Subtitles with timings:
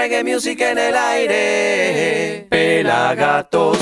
[0.00, 2.46] reggae music en el aire.
[2.48, 3.76] Pelagatos.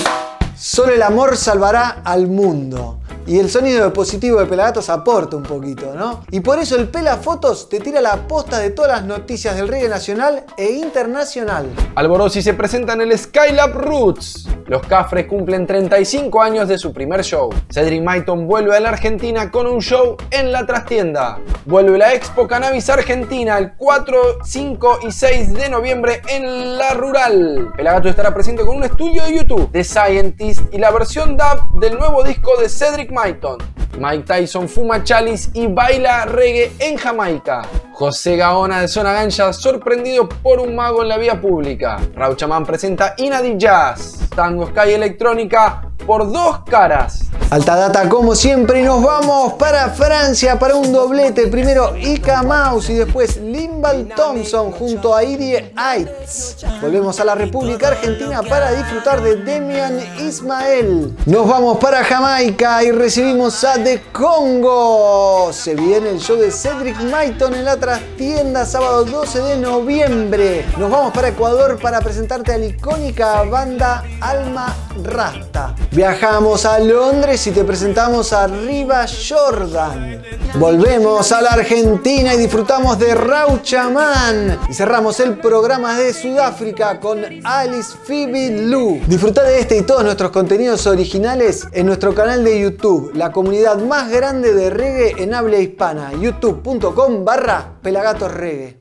[0.57, 3.01] Solo el amor salvará al mundo.
[3.29, 6.25] Y el sonido positivo de Pelagatos aporta un poquito, ¿no?
[6.31, 9.69] Y por eso el Pela Fotos te tira la posta de todas las noticias del
[9.69, 11.69] reggae nacional e internacional.
[11.95, 14.49] Alborosi se presenta en el Skylab Roots.
[14.65, 17.51] Los Cafres cumplen 35 años de su primer show.
[17.71, 21.39] Cedric Maiton vuelve a la Argentina con un show en la trastienda.
[21.67, 27.73] Vuelve la Expo Cannabis Argentina el 4, 5 y 6 de noviembre en la Rural.
[27.77, 31.99] Pelagato estará presente con un estudio de YouTube de Scientist y la versión dub del
[31.99, 33.59] nuevo disco de Cedric Maiton.
[33.99, 37.63] Mike Tyson fuma chalice y baila reggae en Jamaica.
[37.93, 41.99] José Gaona de Zona Gancha sorprendido por un mago en la vía pública.
[42.15, 44.19] Rauchaman presenta Inadi Jazz.
[44.35, 47.25] Tango Sky Electrónica por dos caras.
[47.51, 51.47] Alta data como siempre y nos vamos para Francia para un doblete.
[51.47, 56.57] Primero Ika Mouse y después Limbal Thompson junto a Irie Aitz.
[56.83, 61.17] Volvemos a la República Argentina para disfrutar de Demian Ismael.
[61.25, 65.53] Nos vamos para Jamaica y recibimos a The Congo.
[65.53, 70.65] Se viene el show de Cedric Maiton en la trastienda sábado 12 de noviembre.
[70.77, 75.75] Nos vamos para Ecuador para presentarte a la icónica banda Alma Rasta.
[75.93, 80.23] Viajamos a Londres y te presentamos a Riva Jordan.
[80.55, 84.59] Volvemos a la Argentina y disfrutamos de Rauchaman.
[84.69, 89.01] Y cerramos el programa de Sudáfrica con Alice Phoebe Lou.
[89.07, 93.68] Disfruta de este y todos nuestros contenidos originales en nuestro canal de YouTube, la comunidad
[93.77, 98.81] más grande de reggae en habla hispana, youtube.com barra pelagatos reggae.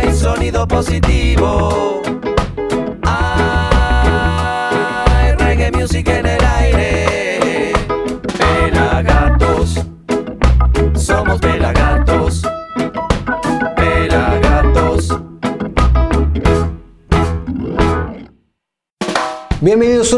[0.00, 1.07] Ay, sonido positivo.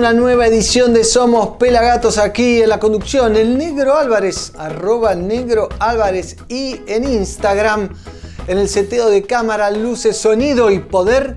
[0.01, 3.37] Una nueva edición de Somos Pelagatos aquí en la conducción.
[3.37, 7.91] El Negro Álvarez, arroba Negro Álvarez y en Instagram,
[8.47, 11.37] en el seteo de cámara, luces, sonido y poder,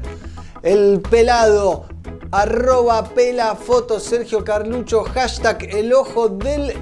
[0.61, 1.87] el pelado,
[2.31, 6.73] arroba pela foto Sergio Carlucho, hashtag el ojo del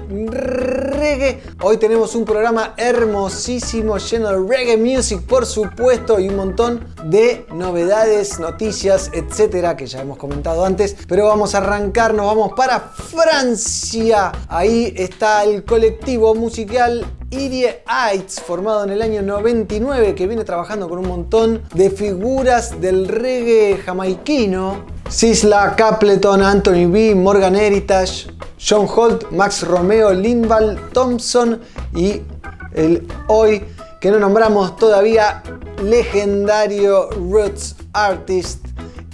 [1.62, 7.44] Hoy tenemos un programa hermosísimo, lleno de reggae music, por supuesto, y un montón de
[7.52, 10.96] novedades, noticias, etcétera, que ya hemos comentado antes.
[11.08, 14.30] Pero vamos a arrancar, nos vamos para Francia.
[14.48, 20.86] Ahí está el colectivo musical Irie Heights, formado en el año 99, que viene trabajando
[20.86, 24.84] con un montón de figuras del reggae jamaiquino.
[25.08, 28.26] Sisla, Capleton, Anthony B, Morgan Heritage,
[28.60, 31.58] John Holt, Max Romeo, Lindval Thompson
[31.94, 32.20] y
[32.74, 33.64] el hoy
[33.98, 35.42] que no nombramos todavía
[35.82, 38.66] legendario roots artist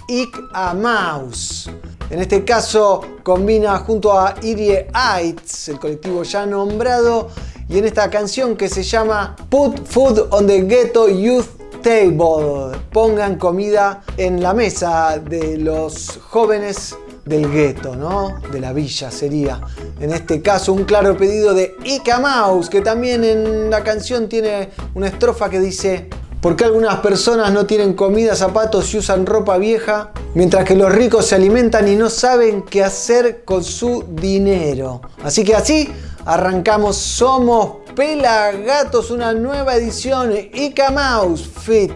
[0.09, 1.69] Ick a Mouse.
[2.09, 7.29] En este caso combina junto a Irie Heights, el colectivo ya nombrado,
[7.69, 11.45] y en esta canción que se llama Put Food on the Ghetto Youth
[11.83, 12.75] Table.
[12.91, 18.39] Pongan comida en la mesa de los jóvenes del gueto, ¿no?
[18.51, 19.61] De la villa sería.
[19.99, 24.71] En este caso, un claro pedido de Ika Mouse, que también en la canción tiene
[24.95, 26.09] una estrofa que dice.
[26.41, 30.11] ¿Por qué algunas personas no tienen comida, zapatos y usan ropa vieja?
[30.35, 35.01] Mientras que los ricos se alimentan y no saben qué hacer con su dinero.
[35.21, 35.91] Así que así
[36.29, 40.31] arrancamos Somos Pelagatos, una nueva edición.
[40.53, 41.91] Ika Mouse Fit,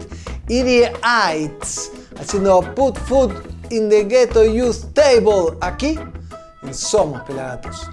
[0.48, 3.32] Irie Heights, haciendo Put Food
[3.70, 5.56] in the Ghetto Youth Table.
[5.60, 5.98] Aquí
[6.62, 7.88] en Somos Pelagatos.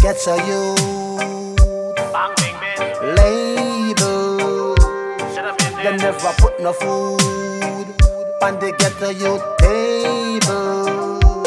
[0.00, 0.80] Ghetto youth
[3.16, 4.74] label.
[5.82, 7.20] They never put no food
[8.42, 11.42] on the ghetto youth table.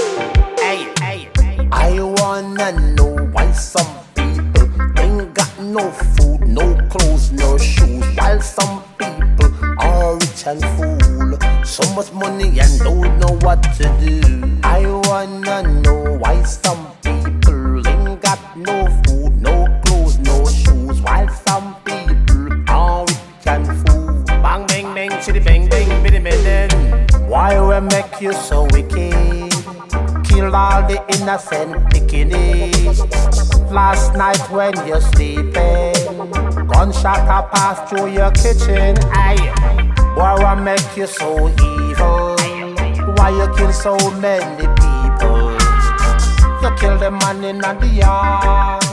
[0.57, 2.14] Hey, hey, hey.
[2.57, 4.69] I know why some people
[4.99, 11.65] ain't got no food, no clothes, no shoes, while some people are rich and full.
[11.65, 14.59] So much money and don't know what to do.
[14.63, 21.27] I wanna know why some people ain't got no food, no clothes, no shoes, while
[21.27, 24.23] some people are rich and full.
[24.25, 29.34] Bang, bang, bang, chitty, bang, bang, bitty, bang, Why we make you so wicked?
[30.35, 32.99] Kill all the innocent pickaninnies.
[33.71, 35.95] Last night when you're sleeping,
[36.67, 38.97] gunshot a pass through your kitchen.
[39.13, 39.39] Aye.
[40.17, 42.35] Why I make you so evil?
[43.15, 45.55] Why you kill so many people?
[46.61, 48.83] You kill the man in the yard.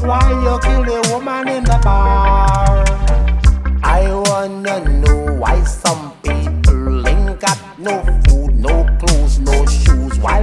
[0.00, 2.86] Why you kill the woman in the bar?
[3.82, 6.15] I wanna know why some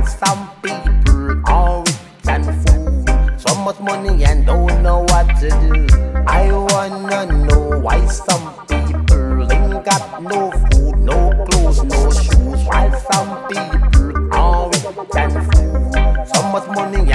[0.07, 1.95] some people are rich
[2.27, 3.38] and fool.
[3.38, 5.88] So much money and don't know what to do.
[6.27, 12.94] I wanna know why some people ain't got no food, no clothes, no shoes, while
[13.11, 14.85] some people are rich
[15.15, 16.25] and fool.
[16.25, 17.11] So much money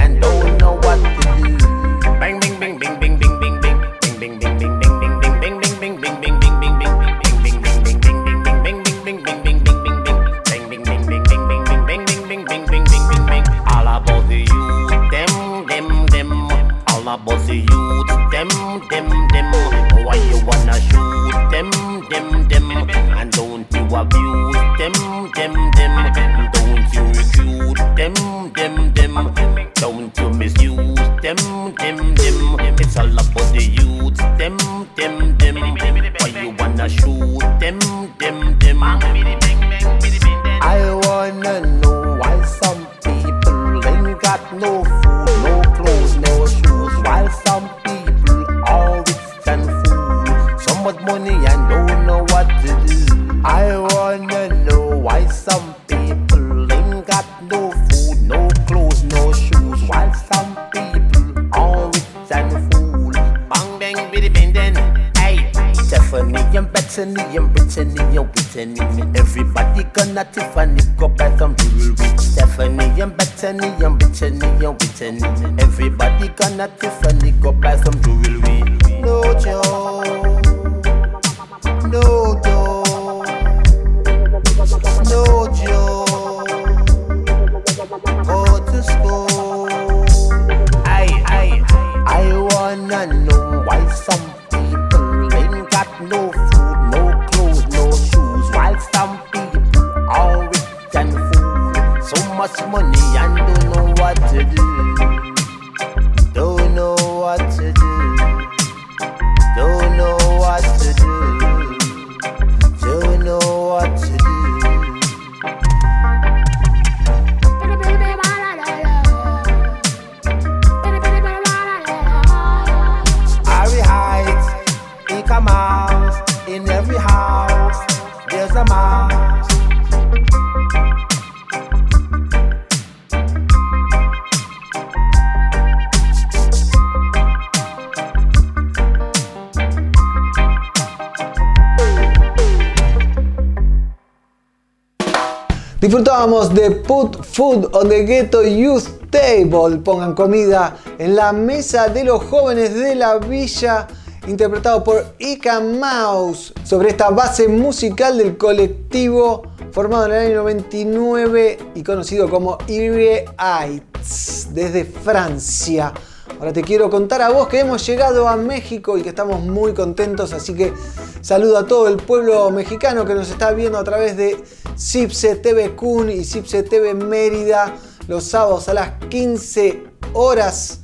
[145.89, 149.79] Disfrutábamos de Put Food on the Ghetto Youth Table.
[149.83, 153.87] Pongan comida en la mesa de los jóvenes de la villa.
[154.27, 156.53] Interpretado por Ika Mouse.
[156.63, 159.41] Sobre esta base musical del colectivo
[159.71, 165.91] formado en el año 99 y conocido como Irie Heights desde Francia.
[166.37, 169.73] Ahora te quiero contar a vos que hemos llegado a México y que estamos muy
[169.73, 170.73] contentos, así que
[171.21, 174.41] saludo a todo el pueblo mexicano que nos está viendo a través de
[174.77, 177.75] Cipse TV Kun y Cipse TV Mérida
[178.07, 179.83] los sábados a las 15
[180.13, 180.81] horas.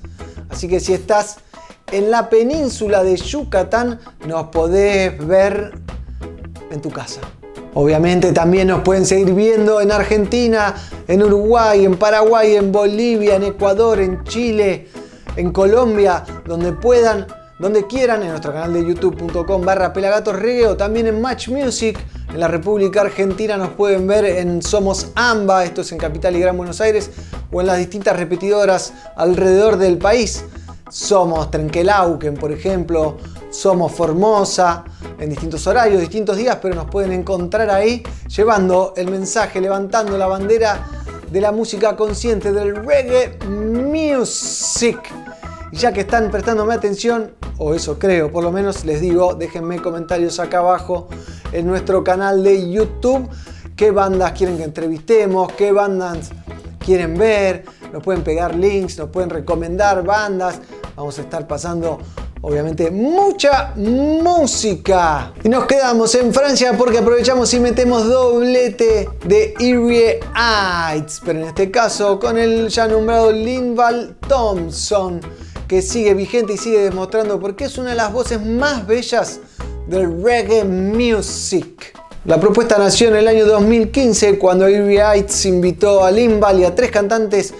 [0.49, 1.37] Así que si estás
[1.91, 5.71] en la península de Yucatán, nos podés ver
[6.71, 7.21] en tu casa.
[7.73, 10.75] Obviamente también nos pueden seguir viendo en Argentina,
[11.07, 14.87] en Uruguay, en Paraguay, en Bolivia, en Ecuador, en Chile,
[15.35, 17.27] en Colombia, donde puedan,
[17.59, 20.35] donde quieran, en nuestro canal de youtube.com barra pelagatos
[20.67, 21.97] o también en Match Music.
[22.33, 26.39] En la República Argentina nos pueden ver en Somos AMBA, esto es en Capital y
[26.39, 27.11] Gran Buenos Aires,
[27.51, 30.43] o en las distintas repetidoras alrededor del país.
[30.89, 33.17] Somos Trenquelauquen, por ejemplo,
[33.49, 34.83] somos Formosa,
[35.17, 40.27] en distintos horarios, distintos días, pero nos pueden encontrar ahí llevando el mensaje, levantando la
[40.27, 40.85] bandera
[41.31, 44.99] de la música consciente, del reggae music.
[45.71, 50.39] Ya que están prestándome atención, o eso creo, por lo menos les digo, déjenme comentarios
[50.39, 51.07] acá abajo
[51.51, 53.29] en nuestro canal de YouTube.
[53.75, 55.51] ¿Qué bandas quieren que entrevistemos?
[55.53, 56.31] ¿Qué bandas
[56.79, 57.65] quieren ver?
[57.91, 60.61] Nos pueden pegar links, nos pueden recomendar bandas.
[60.95, 61.99] Vamos a estar pasando
[62.45, 65.33] obviamente mucha música.
[65.43, 71.47] Y nos quedamos en Francia porque aprovechamos y metemos doblete de Erie Heights, pero en
[71.47, 75.21] este caso con el ya nombrado Linval Thompson,
[75.67, 79.39] que sigue vigente y sigue demostrando por qué es una de las voces más bellas
[79.87, 81.97] del reggae music.
[82.25, 86.75] La propuesta nació en el año 2015 cuando Ivy Heights invitó a Limbal y a
[86.75, 87.55] tres cantantes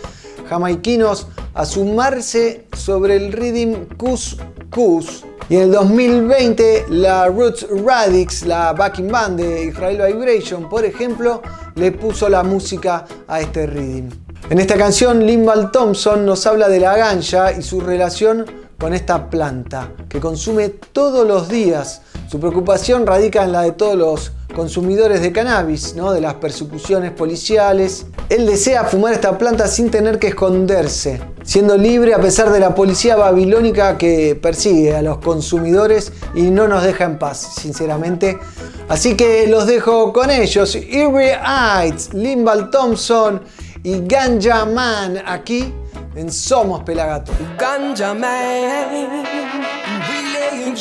[0.49, 4.37] jamaiquinos a sumarse sobre el rhythm Cus
[4.69, 5.23] Cus.
[5.47, 11.41] Y en el 2020 la Roots Radix, la backing band de Israel Vibration, por ejemplo,
[11.75, 14.09] le puso la música a este rhythm.
[14.49, 18.45] En esta canción, Limbal Thompson nos habla de la ganja y su relación
[18.79, 22.01] con esta planta que consume todos los días.
[22.29, 26.11] Su preocupación radica en la de todos los consumidores de cannabis, ¿no?
[26.11, 28.05] de las persecuciones policiales.
[28.29, 32.73] Él desea fumar esta planta sin tener que esconderse, siendo libre a pesar de la
[32.73, 38.39] policía babilónica que persigue a los consumidores y no nos deja en paz, sinceramente.
[38.87, 43.41] Así que los dejo con ellos, Eerie Heights, Limbal Thompson
[43.85, 45.71] y Ganja Man aquí
[46.15, 47.31] en Somos Pelagato.
[47.55, 49.23] Ganja Man,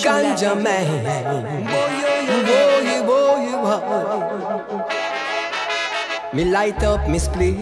[0.02, 0.86] Ganja Man,
[1.68, 3.84] boy, boy, boy.
[6.32, 7.58] Me light up me spliff,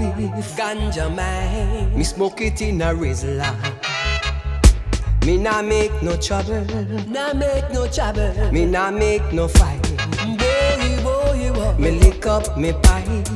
[0.57, 3.53] Ganja Man, me smoke it in a Rizla.
[5.27, 6.65] Me nah make no trouble,
[7.09, 8.33] nah make no trouble.
[8.53, 9.83] Me nah make no fight.
[10.39, 11.75] Boy, boy, boy.
[11.79, 13.29] Me lick up me pipe,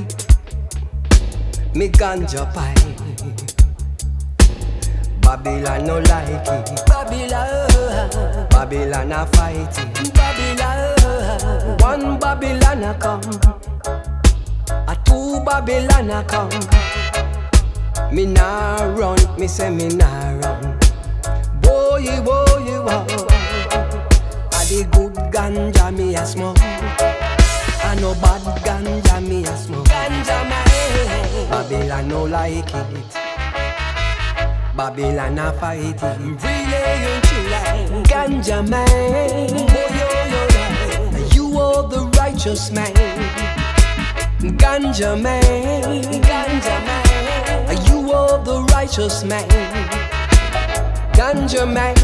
[1.76, 2.78] me ganja pipe.
[5.20, 6.86] Babylon no like it.
[6.86, 8.46] Babylon, uh-huh.
[8.48, 10.14] Babylon a fight it.
[10.14, 11.76] Babylon, uh-huh.
[11.80, 13.20] one Babylon a come,
[14.88, 16.50] a two Babylon a come.
[18.14, 20.78] Me nah run, me say me nah run.
[21.60, 23.06] Boy, boy, boy.
[24.56, 26.58] A the good ganja me a smoke.
[26.58, 29.86] A no bad ganja me a smoke.
[29.86, 30.65] Ganja man,
[31.50, 33.16] Babylon no like it.
[34.76, 36.02] Babylon a fight it.
[36.42, 38.86] Really you ganja man.
[38.90, 39.66] Oh,
[39.98, 41.34] yo.
[41.34, 42.92] You are the righteous man.
[44.58, 45.42] Ganja man.
[46.22, 47.86] Ganja man.
[47.86, 49.48] You are the righteous man.
[51.14, 51.96] Ganja man.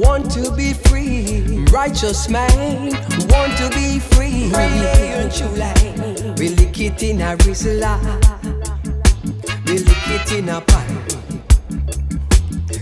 [0.00, 1.64] Want to be free.
[1.70, 2.90] Righteous man.
[3.28, 4.50] Want to be free.
[6.38, 8.41] We lick it in a rizla.
[9.72, 10.90] We lick it in a pipe.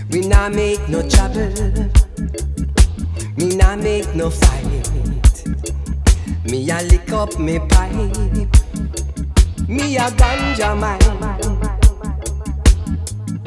[0.09, 1.49] We nah make no trouble.
[3.37, 4.65] Me nah make no fight.
[6.43, 7.93] Me a lick up me pipe.
[9.69, 10.99] Me a ganja man.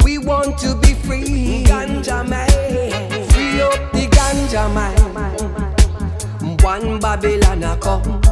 [0.03, 2.49] We want to be free, ganja man.
[3.29, 4.97] Free up the ganja man.
[6.63, 8.23] One Babylon a come,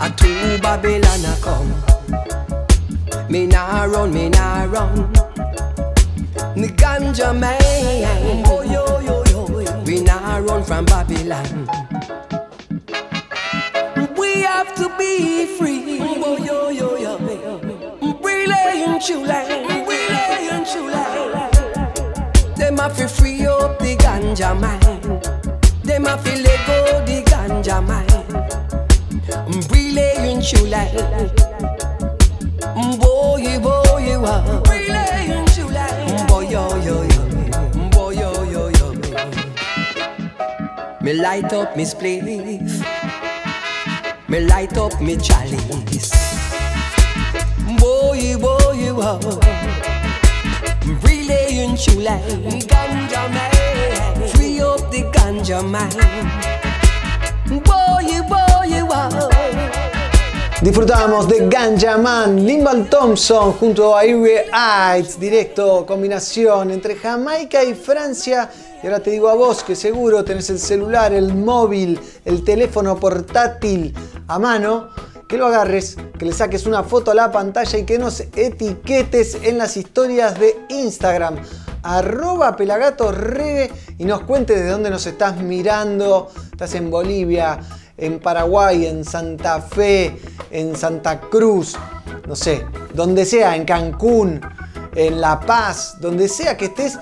[0.00, 1.97] a two Babylon a come.
[3.30, 5.12] Me nah run, me nah run.
[6.56, 9.44] The ganja man, oh yo yo yo,
[9.84, 11.68] we nah run from Babylon.
[14.16, 17.18] We have to be free, oh yo yo yo,
[18.22, 19.44] really in July,
[19.86, 21.50] really in July.
[22.56, 24.80] Them have to free up the ganja man,
[25.82, 28.06] them have to let go the ganja man.
[29.70, 30.88] Really in July,
[32.98, 33.17] boy
[33.60, 34.62] boy, wow.
[34.68, 38.92] really in July boy yo yo yo, boy yo yo yo.
[41.00, 42.22] Me light up me spliff,
[44.28, 46.12] me light up me chalice.
[47.78, 49.20] Boy boy wow,
[51.02, 52.20] really in July,
[52.66, 55.90] ganja man, free up the ganja man.
[57.64, 59.97] Boy boy wow.
[60.60, 67.74] Disfrutábamos de Ganja Man, Limbal Thompson junto a Ivy Heights, directo, combinación entre Jamaica y
[67.74, 68.50] Francia.
[68.82, 72.96] Y ahora te digo a vos que seguro tenés el celular, el móvil, el teléfono
[72.96, 73.94] portátil
[74.26, 74.88] a mano,
[75.28, 79.38] que lo agarres, que le saques una foto a la pantalla y que nos etiquetes
[79.44, 81.36] en las historias de Instagram
[81.84, 82.56] arroba
[83.98, 86.30] y nos cuentes de dónde nos estás mirando.
[86.50, 87.60] Estás en Bolivia,
[87.98, 90.16] en Paraguay, en Santa Fe,
[90.50, 91.76] en Santa Cruz,
[92.26, 92.64] no sé,
[92.94, 94.40] donde sea, en Cancún,
[94.94, 96.98] en La Paz, donde sea que estés,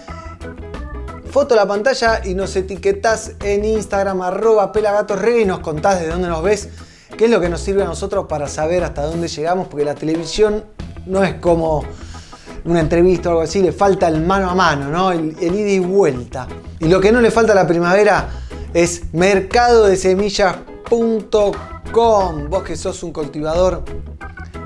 [1.30, 6.08] foto a la pantalla y nos etiquetás en Instagram arroba pelagatosregue y nos contás de
[6.08, 6.70] dónde nos ves,
[7.16, 9.94] qué es lo que nos sirve a nosotros para saber hasta dónde llegamos, porque la
[9.94, 10.64] televisión
[11.04, 11.84] no es como
[12.64, 15.12] una entrevista o algo así, le falta el mano a mano, ¿no?
[15.12, 16.48] El, el ida y vuelta.
[16.80, 18.28] Y lo que no le falta a la primavera
[18.76, 22.50] es mercado de semillas.com.
[22.50, 23.82] Vos que sos un cultivador,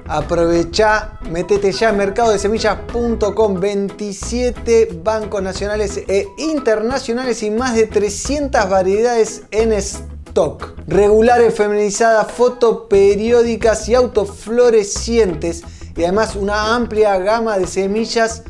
[0.09, 3.61] aprovechá, metete ya en mercado de semillas.com.
[3.61, 10.75] 27 bancos nacionales e internacionales y más de 300 variedades en stock.
[10.89, 15.63] Regulares, feminizadas, fotoperiódicas y autoflorecientes.
[15.97, 18.43] Y además una amplia gama de semillas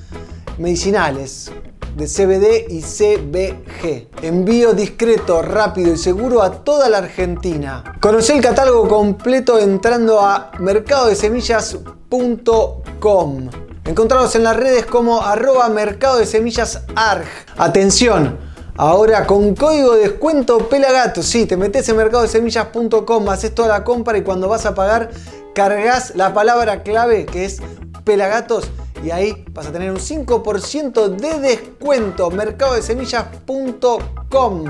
[0.56, 1.52] medicinales
[2.00, 4.08] de CBD y CBG.
[4.22, 7.96] Envío discreto, rápido y seguro a toda la Argentina.
[8.00, 13.50] Conoce el catálogo completo entrando a mercadodesemillas.com.
[13.84, 17.26] Encontrados en las redes como arroba mercado de semillas ARG.
[17.58, 18.38] Atención,
[18.78, 21.22] ahora con código de descuento Pelagato.
[21.22, 25.10] Sí, te metes en mercadodesemillas.com, haces toda la compra y cuando vas a pagar
[25.54, 27.60] cargas la palabra clave que es
[28.04, 28.70] Pelagatos
[29.02, 32.30] y ahí vas a tener un 5% de descuento.
[32.30, 34.64] Mercadodesemillas.com.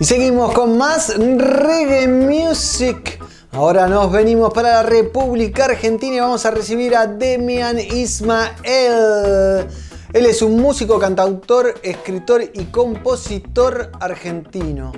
[0.00, 3.22] Y seguimos con más reggae music.
[3.52, 9.68] Ahora nos venimos para la República Argentina y vamos a recibir a Demian Ismael.
[10.14, 14.92] Él es un músico, cantautor, escritor y compositor argentino.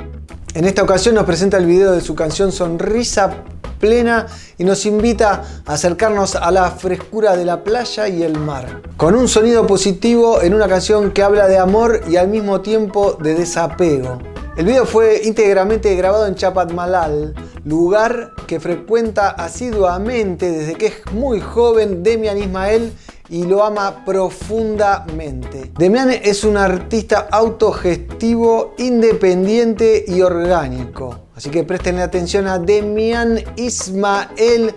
[0.53, 3.45] En esta ocasión nos presenta el video de su canción Sonrisa
[3.81, 4.27] plena
[4.59, 8.83] y nos invita a acercarnos a la frescura de la playa y el mar.
[8.99, 13.17] Con un sonido positivo en una canción que habla de amor y al mismo tiempo
[13.19, 14.19] de desapego.
[14.59, 21.41] El video fue íntegramente grabado en Chapatmalal, lugar que frecuenta asiduamente desde que es muy
[21.41, 22.93] joven Demian Ismael
[23.29, 25.73] y lo ama profundamente.
[25.77, 31.27] Demian es un artista autogestivo, independiente y orgánico.
[31.35, 34.75] Así que presten atención a Demian Ismael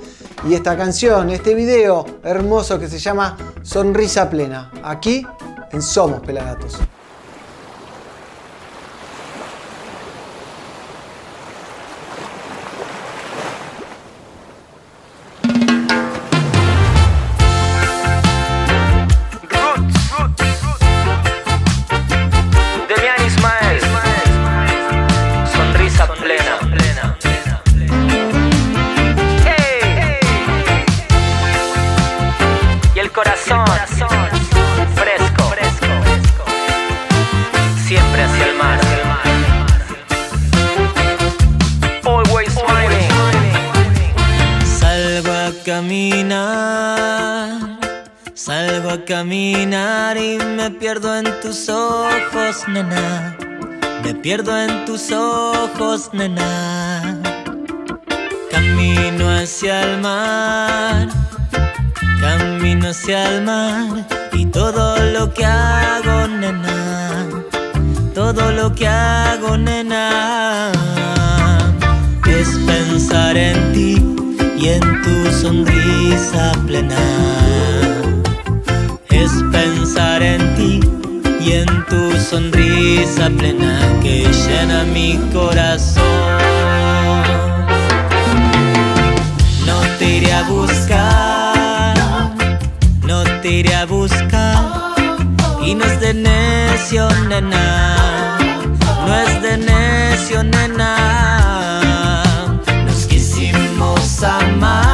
[0.47, 4.71] y esta canción, este video hermoso que se llama Sonrisa Plena.
[4.83, 5.25] Aquí
[5.71, 6.79] en Somos Pelagatos.
[50.69, 51.25] Me pierdo en
[54.85, 57.17] tus ojos, nena.
[58.51, 61.09] Camino hacia el mar,
[62.21, 64.05] camino hacia el mar.
[64.33, 67.27] Y todo lo que hago, nena,
[68.13, 70.71] todo lo que hago, nena,
[72.27, 74.15] es pensar en ti
[74.55, 77.98] y en tu sonrisa plena.
[79.61, 80.79] Pensar en ti
[81.41, 86.03] y en tu sonrisa plena que llena mi corazón.
[89.65, 91.93] No te iré a buscar,
[93.03, 94.95] no te iré a buscar
[95.61, 98.37] y no es de necio, nena,
[99.05, 100.93] no es de necio, nena.
[102.85, 104.88] Nos quisimos amar,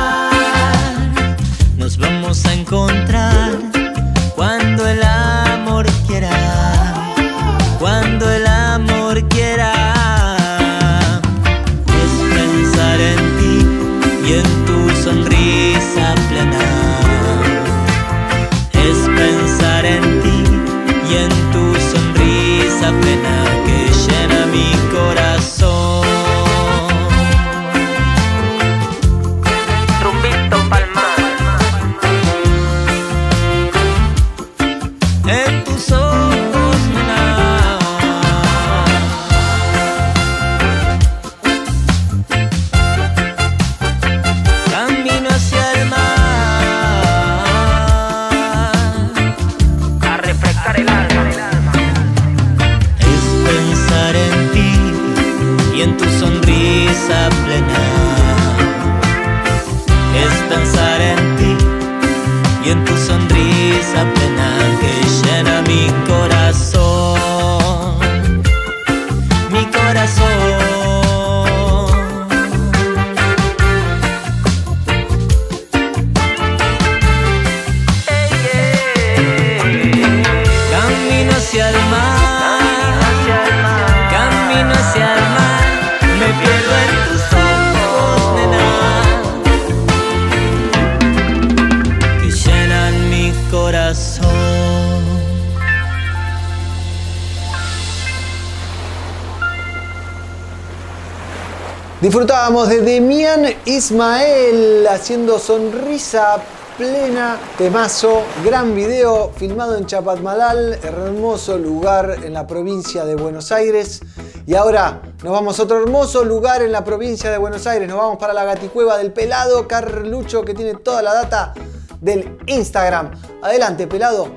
[103.86, 106.38] Ismael haciendo sonrisa
[106.76, 114.02] plena, temazo, gran video filmado en Chapatmalal, hermoso lugar en la provincia de Buenos Aires.
[114.48, 117.88] Y ahora nos vamos a otro hermoso lugar en la provincia de Buenos Aires.
[117.88, 121.54] Nos vamos para la gaticueva del pelado Carlucho que tiene toda la data
[122.02, 123.12] del Instagram.
[123.44, 124.30] Adelante, pelado.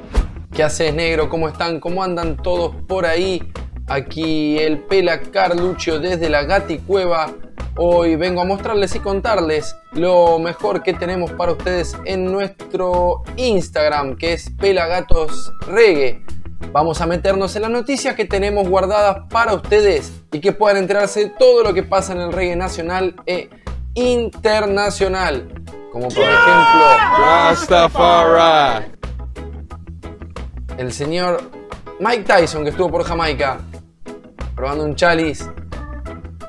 [0.53, 1.31] ¿Qué haces, negro?
[1.31, 1.81] ¿Cómo están?
[1.81, 3.51] ¿Cómo andan todos por ahí?
[3.87, 7.48] Aquí el Pela Carlucho desde la Gaticueva.
[7.81, 14.17] Hoy vengo a mostrarles y contarles lo mejor que tenemos para ustedes en nuestro Instagram,
[14.17, 16.25] que es Pelagatos Reggae.
[16.73, 21.21] Vamos a meternos en las noticias que tenemos guardadas para ustedes y que puedan enterarse
[21.21, 23.49] de todo lo que pasa en el reggae nacional e
[23.95, 25.49] internacional.
[25.93, 26.85] Como por ejemplo,
[27.17, 28.87] Rastafari.
[30.79, 31.49] el señor
[32.01, 33.61] Mike Tyson que estuvo por Jamaica
[34.57, 35.45] probando un chalice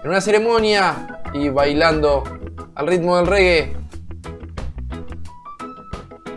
[0.04, 2.24] en una ceremonia y bailando
[2.76, 3.76] al ritmo del reggae.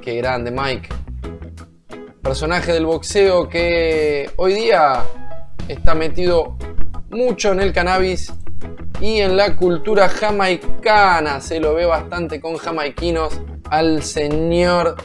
[0.01, 0.89] Qué grande Mike.
[2.23, 5.03] Personaje del boxeo que hoy día
[5.69, 6.57] está metido
[7.11, 8.33] mucho en el cannabis
[9.01, 11.41] y en la cultura jamaicana.
[11.41, 14.97] Se lo ve bastante con jamaiquinos al señor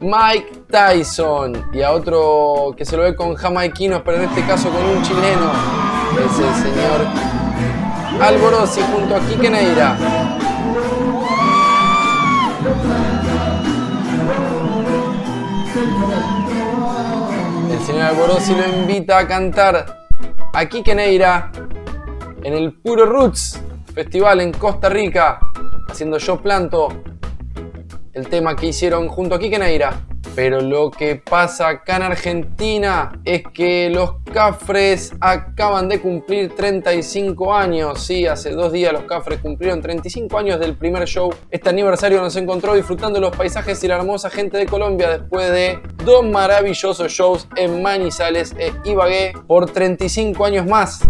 [0.00, 4.68] Mike Tyson y a otro que se lo ve con jamaiquinos, pero en este caso
[4.70, 5.52] con un chileno.
[6.18, 7.35] Es el señor
[8.20, 9.96] Alborosi junto a Quique Neira.
[17.70, 20.06] El señor Alborosi lo invita a cantar
[20.52, 21.52] a Quique Neira
[22.42, 23.60] en el Puro Roots
[23.94, 25.38] Festival en Costa Rica,
[25.88, 26.88] haciendo Yo Planto,
[28.12, 30.06] el tema que hicieron junto a Quique Neira.
[30.34, 37.54] Pero lo que pasa acá en Argentina es que los Cafres acaban de cumplir 35
[37.54, 38.02] años.
[38.02, 41.32] Sí, hace dos días los Cafres cumplieron 35 años del primer show.
[41.50, 45.80] Este aniversario nos encontró disfrutando los paisajes y la hermosa gente de Colombia después de
[46.04, 51.00] dos maravillosos shows en Manizales e Ibagué por 35 años más.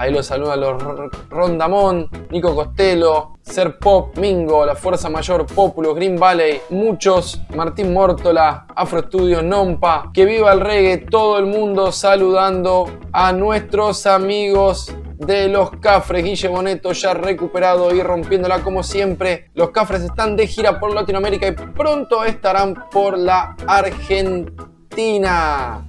[0.00, 0.82] Ahí los saludan los
[1.28, 8.59] Rondamón, Nico Costello, Ser Pop, Mingo, La Fuerza Mayor, Populo, Green Valley, muchos, Martín Mórtola,
[8.74, 10.10] Afro Studios, Nompa.
[10.12, 16.24] Que viva el reggae, todo el mundo saludando a nuestros amigos de los Cafres.
[16.24, 19.50] Guille Boneto ya recuperado y rompiéndola como siempre.
[19.54, 24.52] Los Cafres están de gira por Latinoamérica y pronto estarán por la Argentina.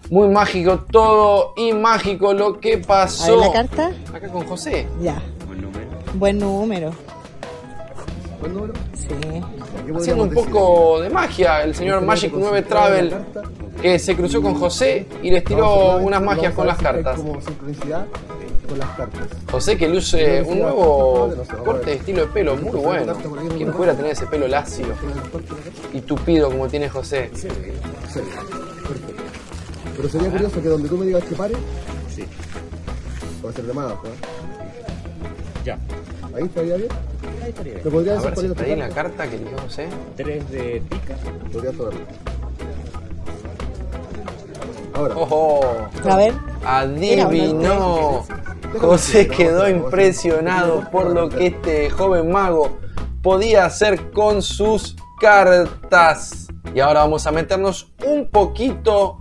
[0.10, 3.40] Muy mágico todo y mágico lo que pasó.
[3.40, 3.92] la carta.
[4.14, 4.88] Acá con José.
[5.02, 5.22] Ya.
[6.14, 6.92] Buen número.
[8.94, 9.42] Sí.
[9.96, 13.16] Haciendo un poco de magia, el señor Magic 9 Travel
[13.82, 17.18] que se cruzó con José y les tiró unas magias con las cartas.
[17.18, 18.06] Como sincronicidad
[18.68, 19.28] con las cartas.
[19.52, 21.34] José que luce un nuevo
[21.66, 23.14] corte de estilo de pelo muy bueno.
[23.58, 24.86] ¿Quién pudiera tener ese pelo lacio
[25.94, 27.30] y tupido como tiene José?
[29.98, 31.54] Pero sería curioso que donde tú me digas que pare,
[32.16, 32.24] sí.
[33.42, 33.96] Puede ser de más ¿eh?
[35.66, 35.78] Ya.
[36.36, 36.90] Ahí estaría bien.
[37.84, 39.30] ¿Me podría A decir ver cuál si es está tu ahí la carta?
[39.30, 39.88] que José.
[40.16, 41.16] Tres de pica.
[41.78, 42.06] Podría.
[44.94, 45.62] Ahora, ¡Ojo!
[46.10, 46.34] A ver.
[46.66, 48.26] Adivinó.
[48.80, 52.78] José quedó impresionado por lo que este joven mago
[53.22, 56.48] podía hacer con sus cartas.
[56.74, 59.18] Y ahora vamos a meternos un poquito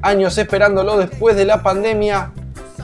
[0.01, 2.31] Años esperándolo después de la pandemia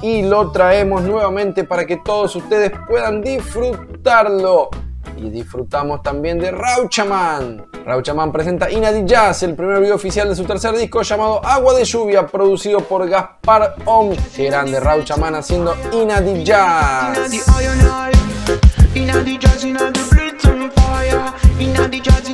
[0.02, 4.70] y lo traemos nuevamente para que todos ustedes puedan disfrutar disfrutarlo.
[5.18, 7.66] Y disfrutamos también de Rauchaman.
[7.86, 11.86] Rauchaman presenta Inadi Jazz, el primer video oficial de su tercer disco llamado Agua de
[11.86, 14.16] Lluvia, producido por Gaspar Om.
[14.36, 17.46] Qué grande Rauchaman haciendo Inadi Jazz.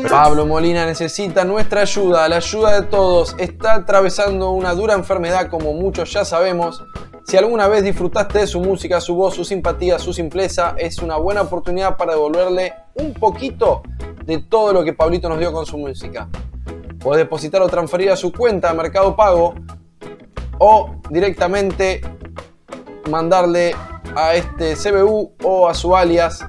[0.09, 3.35] Pablo Molina necesita nuestra ayuda, la ayuda de todos.
[3.37, 6.81] Está atravesando una dura enfermedad como muchos ya sabemos.
[7.25, 11.17] Si alguna vez disfrutaste de su música, su voz, su simpatía, su simpleza, es una
[11.17, 13.84] buena oportunidad para devolverle un poquito
[14.25, 16.27] de todo lo que Pablito nos dio con su música.
[16.99, 19.56] Puedes depositar o transferir a su cuenta de Mercado Pago
[20.60, 22.01] o directamente
[23.10, 23.75] mandarle
[24.15, 26.45] a este CBU o a su alias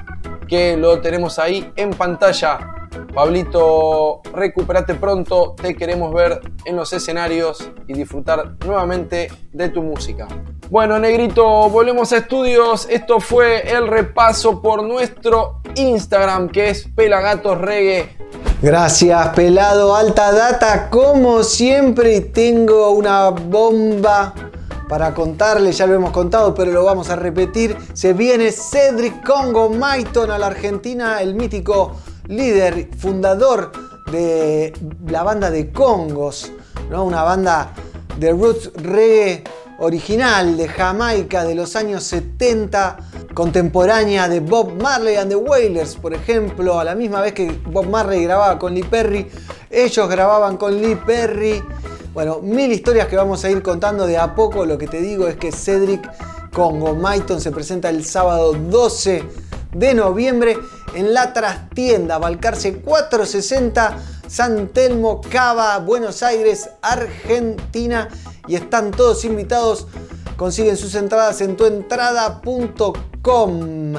[0.46, 2.81] que lo tenemos ahí en pantalla.
[3.14, 10.28] Pablito, recupérate pronto, te queremos ver en los escenarios y disfrutar nuevamente de tu música.
[10.70, 12.86] Bueno, Negrito, volvemos a estudios.
[12.88, 18.16] Esto fue el repaso por nuestro Instagram que es Pelagatos Reggae.
[18.62, 20.88] Gracias, pelado, alta data.
[20.88, 24.32] Como siempre, tengo una bomba
[24.88, 27.76] para contarle, ya lo hemos contado, pero lo vamos a repetir.
[27.92, 31.96] Se viene Cedric Congo Maiton a la Argentina, el mítico
[32.28, 33.72] líder, fundador
[34.10, 34.72] de
[35.06, 36.52] la banda de Congos,
[36.90, 37.04] ¿no?
[37.04, 37.72] una banda
[38.18, 39.44] de roots reggae
[39.78, 42.98] original de Jamaica de los años 70,
[43.34, 47.88] contemporánea de Bob Marley and the Wailers, por ejemplo, a la misma vez que Bob
[47.88, 49.28] Marley grababa con Lee Perry,
[49.70, 51.62] ellos grababan con Lee Perry
[52.14, 54.66] bueno, mil historias que vamos a ir contando de a poco.
[54.66, 56.10] Lo que te digo es que Cedric
[56.52, 59.24] Congo Maiton se presenta el sábado 12
[59.72, 60.58] de noviembre
[60.94, 63.96] en la trastienda Balcarce 460
[64.32, 68.08] San Telmo, Cava, Buenos Aires, Argentina.
[68.48, 69.86] Y están todos invitados.
[70.38, 73.94] Consiguen sus entradas en tuentrada.com.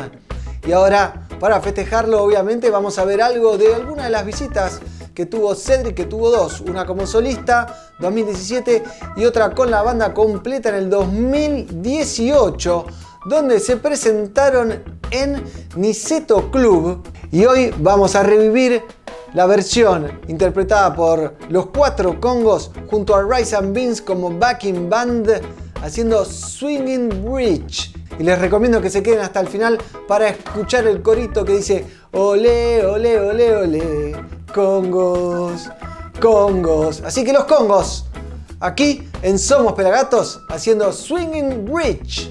[0.66, 4.82] Y ahora, para festejarlo, obviamente, vamos a ver algo de alguna de las visitas
[5.14, 8.84] que tuvo Cedric, que tuvo dos, una como solista 2017
[9.16, 12.86] y otra con la banda completa en el 2018,
[13.26, 15.44] donde se presentaron en
[15.76, 17.04] Niceto Club.
[17.32, 18.84] Y hoy vamos a revivir
[19.34, 25.42] la versión interpretada por los cuatro Congos junto a Rice and Beans como backing band
[25.82, 27.94] haciendo Swinging Bridge.
[28.20, 31.86] Y les recomiendo que se queden hasta el final para escuchar el corito que dice
[32.12, 34.16] ole, ole, ole, ole.
[34.54, 35.70] Congos,
[36.22, 37.02] Congos.
[37.02, 38.06] Así que los Congos,
[38.60, 42.30] aquí en Somos Pelagatos, haciendo Swinging Bridge.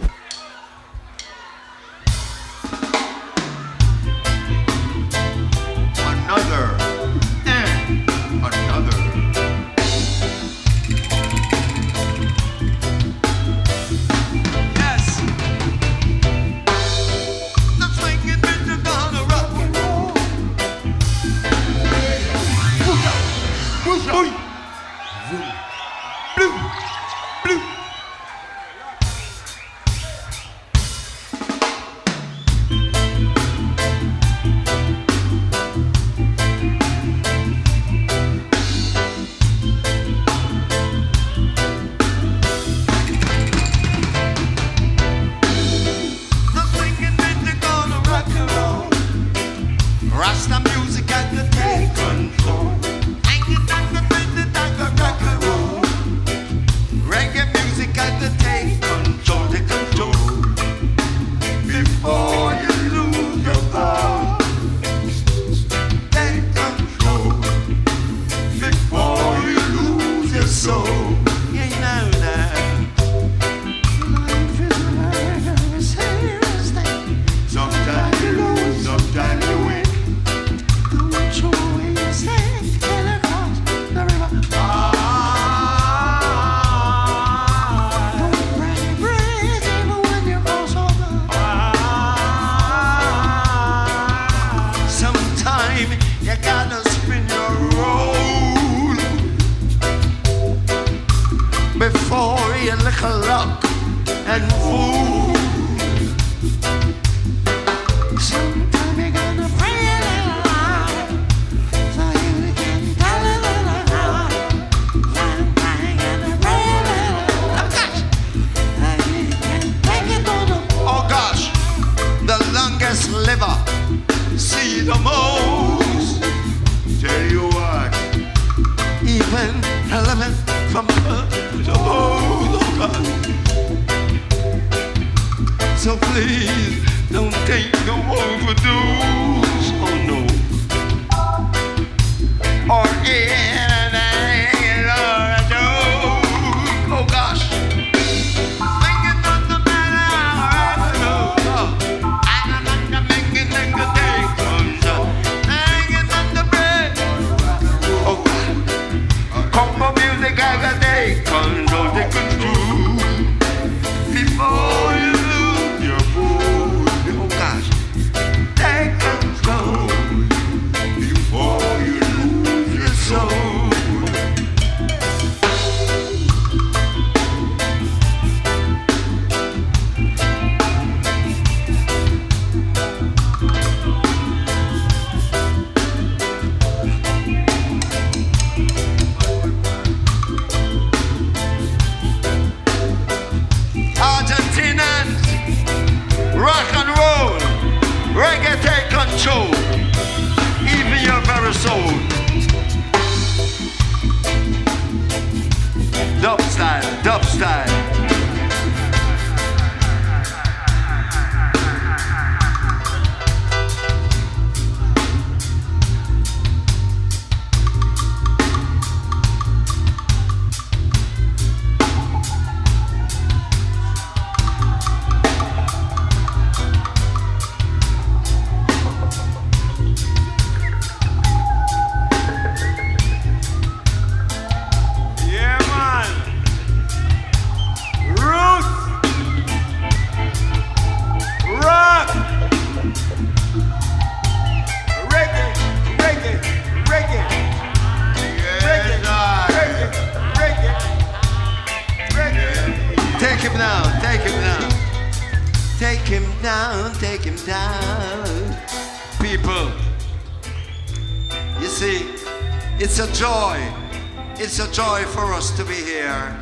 [264.37, 266.37] It's a joy for us to be here.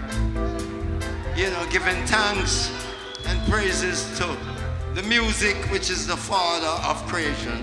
[1.36, 2.70] You know, giving thanks
[3.26, 4.36] and praises to
[4.94, 7.62] the music, which is the father of creation,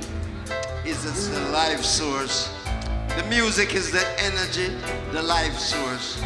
[0.86, 2.50] is the life source.
[3.17, 4.76] The music is the energy,
[5.12, 6.22] the life source.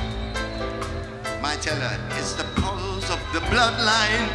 [1.41, 4.27] My teller, it's the pulse of the bloodline.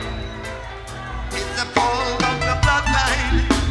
[1.32, 3.65] It's the pulse of the bloodline.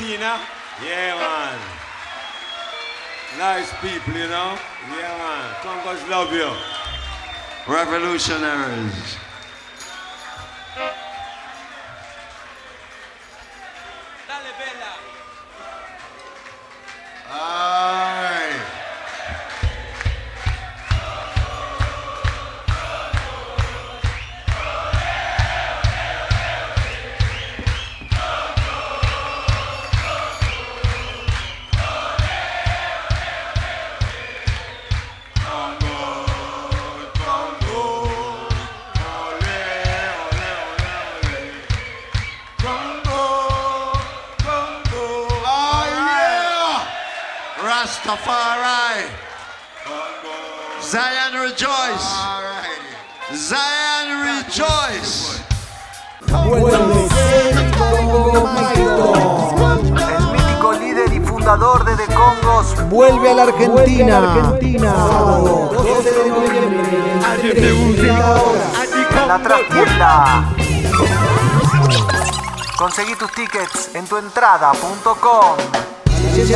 [0.00, 0.40] Argentina.
[0.82, 1.58] Yeah, man.
[3.38, 4.58] Nice people, you know.
[4.88, 5.54] Yeah, man.
[5.60, 6.50] Congos love you.
[7.68, 9.18] Revolutionaries.
[17.32, 18.36] Aye.
[18.36, 18.39] Oh,
[47.80, 49.08] Rastafari.
[50.82, 52.12] Zion rejoice.
[53.32, 55.40] Zion rejoice.
[60.08, 64.18] El mítico líder y fundador de The Congos vuelve a la Argentina.
[64.18, 64.90] Argentina.
[64.94, 67.12] Sábado 12 de noviembre.
[69.10, 70.44] En la trastienda.
[72.76, 75.99] Conseguí tus tickets en tuentrada.com.
[76.32, 76.46] En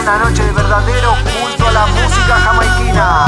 [0.00, 3.26] una noche de verdadero culto a la música jamaiquina.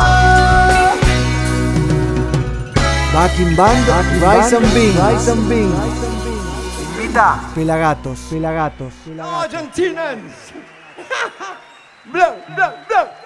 [3.14, 5.28] Backing Band, Rise and Beans.
[6.96, 8.92] Invita Pelagatos, Pelagatos.
[9.20, 10.32] Argentinians.
[12.12, 13.22] blow, blow, blow.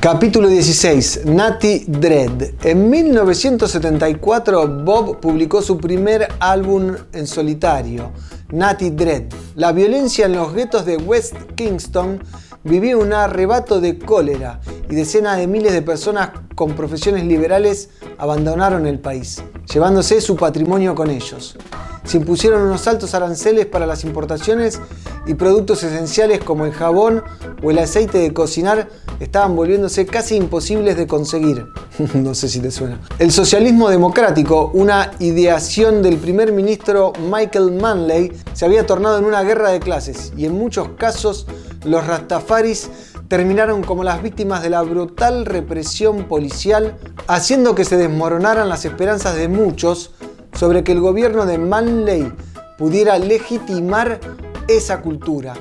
[0.00, 1.26] Capítulo 16.
[1.26, 2.54] Natty Dread.
[2.62, 8.12] En 1974 Bob publicó su primer álbum en solitario,
[8.54, 9.24] Natty Dread.
[9.56, 12.22] La violencia en los guetos de West Kingston
[12.64, 14.60] vivía un arrebato de cólera
[14.90, 19.42] y decenas de miles de personas con profesiones liberales abandonaron el país,
[19.72, 21.56] llevándose su patrimonio con ellos.
[22.04, 24.80] Se impusieron unos altos aranceles para las importaciones
[25.26, 27.22] y productos esenciales como el jabón
[27.62, 28.88] o el aceite de cocinar
[29.20, 31.66] estaban volviéndose casi imposibles de conseguir.
[32.14, 33.00] no sé si te suena.
[33.18, 39.42] El socialismo democrático, una ideación del primer ministro Michael Manley, se había tornado en una
[39.42, 41.46] guerra de clases y en muchos casos
[41.84, 42.90] los rastafaris
[43.28, 49.36] terminaron como las víctimas de la brutal represión policial, haciendo que se desmoronaran las esperanzas
[49.36, 50.12] de muchos
[50.52, 52.32] sobre que el gobierno de Manley
[52.78, 54.20] pudiera legitimar
[54.68, 55.54] esa cultura.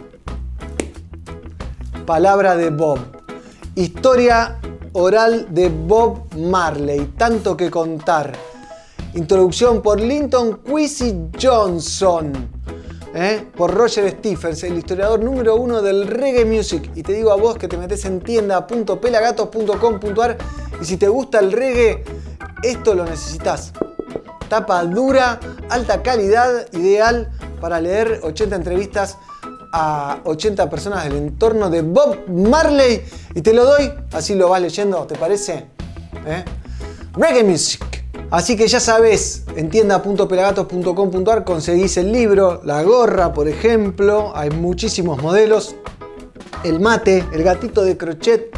[2.06, 3.00] Palabra de Bob.
[3.76, 4.60] Historia
[4.94, 8.34] oral de Bob Marley, tanto que contar.
[9.16, 12.53] Introducción por Linton Quincy Johnson.
[13.14, 13.48] ¿Eh?
[13.56, 16.92] Por Roger Stephens, el historiador número uno del reggae music.
[16.96, 20.38] Y te digo a vos que te metes en tienda.pelagatos.com.ar
[20.82, 22.04] y si te gusta el reggae,
[22.64, 23.74] esto lo necesitas.
[24.50, 25.40] Tapa dura,
[25.70, 29.20] alta calidad, ideal para leer 80 entrevistas
[29.72, 33.06] a 80 personas del entorno de Bob Marley.
[33.34, 35.68] Y te lo doy, así lo vas leyendo, ¿te parece?
[36.26, 36.44] ¿Eh?
[37.14, 38.03] Reggae Music.
[38.34, 45.22] Así que ya sabes, en tienda.pelagatos.com.ar conseguís el libro, la gorra, por ejemplo, hay muchísimos
[45.22, 45.76] modelos,
[46.64, 48.50] el mate, el gatito de crochet,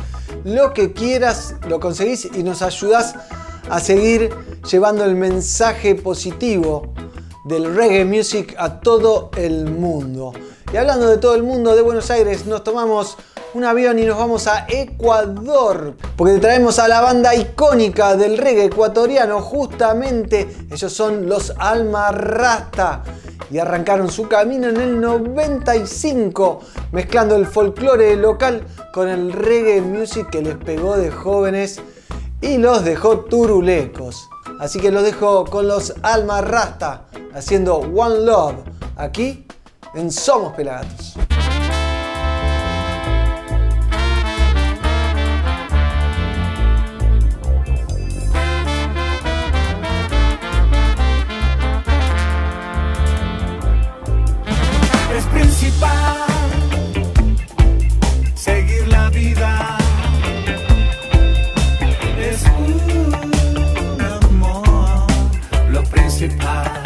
[0.46, 3.16] lo que quieras, lo conseguís y nos ayudás
[3.70, 4.30] a seguir
[4.72, 6.94] llevando el mensaje positivo
[7.44, 10.32] del reggae music a todo el mundo.
[10.72, 13.18] Y hablando de todo el mundo de Buenos Aires, nos tomamos
[13.56, 18.38] un avión y nos vamos a Ecuador, porque te traemos a la banda icónica del
[18.38, 23.02] reggae ecuatoriano, justamente ellos son los Alma Rasta
[23.50, 26.60] y arrancaron su camino en el 95,
[26.92, 28.62] mezclando el folclore local
[28.94, 31.80] con el reggae music que les pegó de jóvenes
[32.42, 34.28] y los dejó turulecos.
[34.60, 38.56] Así que los dejo con los Alma Rasta haciendo One Love
[38.98, 39.48] aquí
[39.94, 41.16] en Somos Pelagatos.
[66.16, 66.85] Lo principal.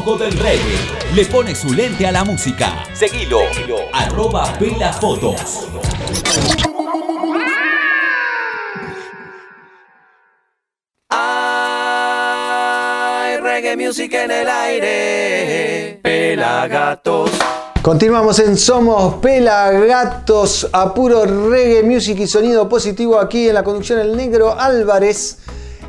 [0.00, 2.84] Del reggae le pone su lente a la música.
[2.94, 3.40] Seguilo,
[3.92, 5.68] arroba pelafotos.
[11.10, 11.26] Hay
[13.36, 16.00] reggae music en el aire.
[16.02, 17.30] Pelagatos.
[17.82, 24.00] Continuamos en Somos Pelagatos a puro reggae music y sonido positivo aquí en la conducción
[24.00, 25.40] El Negro Álvarez.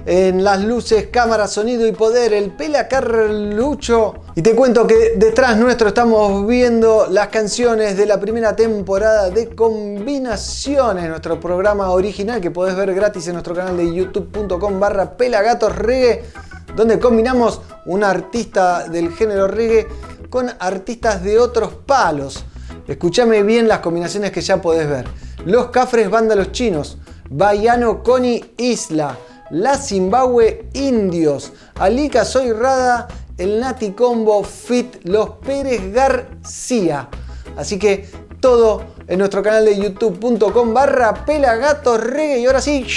[0.06, 4.16] En las luces, cámara, sonido y poder, el Pela Carlucho.
[4.34, 9.50] Y te cuento que detrás nuestro estamos viendo las canciones de la primera temporada de
[9.56, 16.24] Combinaciones, nuestro programa original que podés ver gratis en nuestro canal de youtube.com barra pelagatosreggae,
[16.76, 19.88] donde combinamos un artista del género reggae
[20.32, 22.44] con artistas de otros palos.
[22.88, 25.06] Escúchame bien las combinaciones que ya podés ver.
[25.46, 26.98] Los Cafres Vándalos Chinos,
[27.30, 29.16] Bayano Coni Isla,
[29.52, 37.10] La Zimbabue Indios, Alika Soy Rada, el Nati Combo Fit, Los Pérez García.
[37.58, 42.40] Así que todo en nuestro canal de youtube.com barra pelagatos reggae.
[42.40, 42.88] Y ahora sí,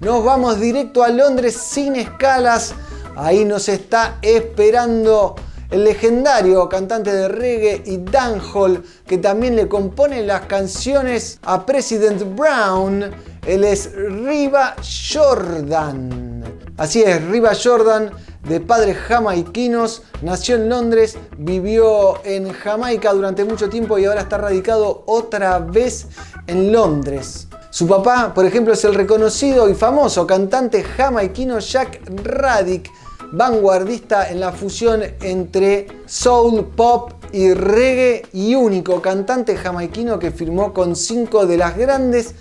[0.00, 2.74] nos vamos directo a Londres sin escalas.
[3.16, 5.36] Ahí nos está esperando
[5.72, 12.22] el legendario cantante de reggae y dancehall que también le compone las canciones a President
[12.36, 13.10] Brown.
[13.46, 14.76] Él es Riva
[15.12, 16.44] Jordan.
[16.76, 18.10] Así es, Riva Jordan,
[18.46, 24.36] de padres jamaiquinos, nació en Londres, vivió en Jamaica durante mucho tiempo y ahora está
[24.36, 26.08] radicado otra vez
[26.46, 27.48] en Londres.
[27.70, 32.90] Su papá, por ejemplo, es el reconocido y famoso cantante jamaiquino Jack Radick,
[33.32, 40.72] vanguardista en la fusión entre soul, pop y reggae y único cantante jamaiquino que firmó
[40.72, 42.34] con cinco de las grandes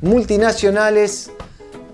[0.00, 1.30] multinacionales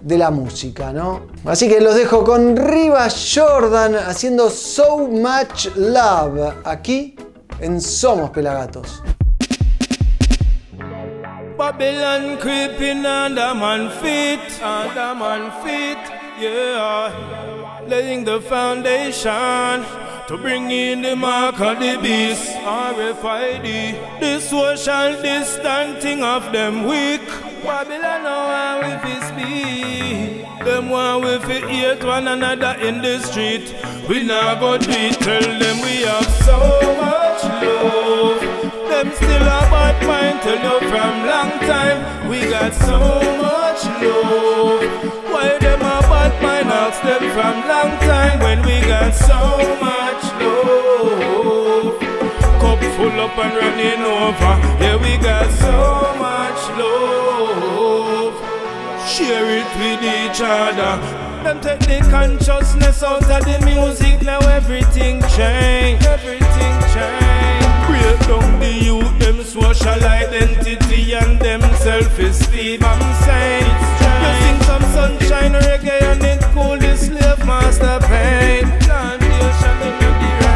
[0.03, 1.27] de la música, ¿no?
[1.45, 7.17] Así que los dejo con Riva Jordan haciendo So Much Love aquí
[7.61, 9.03] en Somos Pelagatos.
[12.41, 13.05] Creeping
[14.01, 14.41] feet,
[15.63, 15.99] feet,
[16.41, 17.62] yeah.
[17.93, 19.85] Laying the foundation
[20.27, 24.19] to bring in the mark of the beast, RFID.
[24.19, 27.21] The social distancing of them weak.
[27.63, 30.47] Babylon no one with his speed.
[30.65, 33.75] Them one with it hate one another in the street.
[34.09, 36.59] We now go do tell them we have so
[36.97, 38.41] much love.
[38.89, 42.31] Them still a bad mind, tell you from long time.
[42.31, 42.99] We got so
[43.37, 44.81] much love.
[45.31, 45.82] Why them
[46.41, 48.39] bad mind, ask them from long time.
[48.41, 51.99] When we got so much love.
[52.61, 54.53] Cup full up and running over.
[54.83, 58.35] Yeah, we got so much love.
[59.09, 61.01] Share it with each other.
[61.43, 66.05] Them take the consciousness out of the music, now everything change.
[66.05, 67.67] Everything change.
[67.89, 72.85] Break down the youth, them social identity and them self-esteem.
[72.85, 73.92] I'm saying,
[74.73, 78.65] some sunshine reggae and it cool the slave master pain.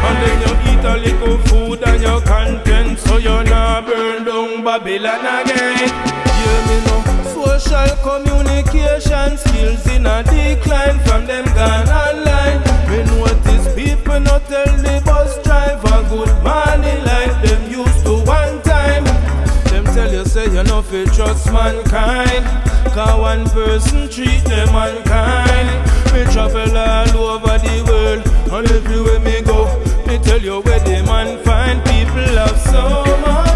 [0.07, 4.63] And then you eat a little food and you're content, so you're not burn down
[4.63, 5.89] Babylon again.
[6.37, 7.01] Hear me now.
[7.37, 12.59] Social communication skills in a decline from them gone online.
[12.89, 17.66] We notice people not tell the bus driver good morning like them
[20.57, 22.43] you know fi trust mankind.
[22.95, 25.69] Cause one person treat them unkind.
[26.13, 29.65] Me travel all over the world and everywhere me go,
[30.07, 33.46] me tell you where the man find people have so much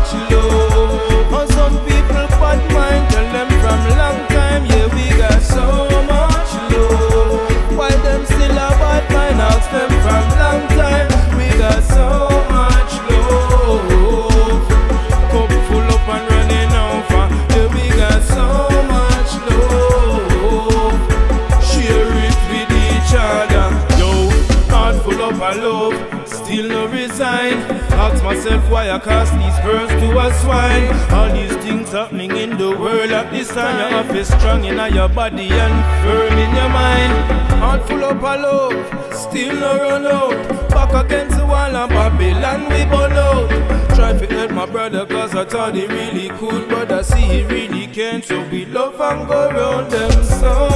[34.93, 37.13] your body and firm in your mind.
[37.61, 40.69] Heart full up of love, still no run out.
[40.69, 43.49] Back against the wall and Babylon we burn out.
[43.95, 46.69] Try to help my brother cause I thought he really could.
[46.69, 48.23] But I see he really can't.
[48.23, 50.70] So we love and go round them so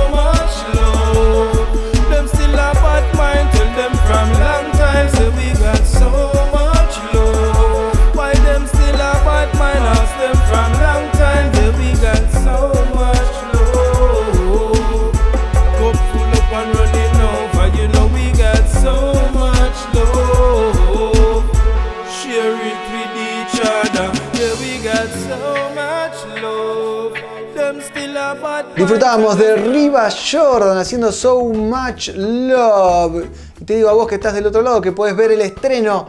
[28.86, 33.26] Disfrutábamos de Riva Jordan haciendo So Much Love.
[33.60, 36.08] Y te digo a vos que estás del otro lado que podés ver el estreno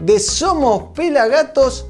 [0.00, 1.86] de Somos Pelagatos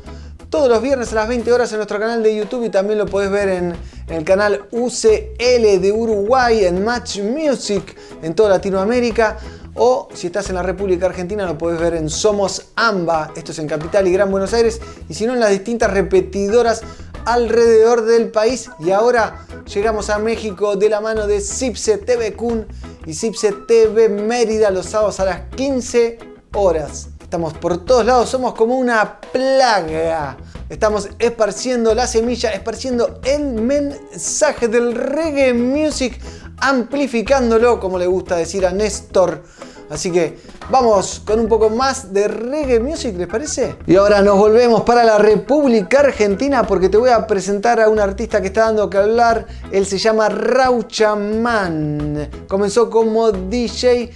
[0.48, 3.04] todos los viernes a las 20 horas en nuestro canal de YouTube y también lo
[3.04, 3.74] podés ver en,
[4.08, 9.36] en el canal UCL de Uruguay, en Match Music en toda Latinoamérica.
[9.74, 13.58] O si estás en la República Argentina lo podés ver en Somos AMBA, esto es
[13.58, 14.80] en Capital y Gran Buenos Aires,
[15.10, 16.82] y si no en las distintas repetidoras
[17.24, 18.70] alrededor del país.
[18.78, 22.66] Y ahora llegamos a México de la mano de Cipse TV Kun
[23.06, 26.18] y Cipse TV Mérida los sábados a las 15
[26.54, 27.08] horas.
[27.20, 30.36] Estamos por todos lados, somos como una plaga.
[30.68, 36.20] Estamos esparciendo la semilla, esparciendo el mensaje del reggae music,
[36.58, 39.42] amplificándolo, como le gusta decir a Néstor.
[39.92, 40.38] Así que
[40.70, 43.76] vamos con un poco más de reggae music, ¿les parece?
[43.86, 48.00] Y ahora nos volvemos para la República Argentina porque te voy a presentar a un
[48.00, 49.46] artista que está dando que hablar.
[49.70, 52.26] Él se llama Rauchaman.
[52.48, 54.10] Comenzó como DJ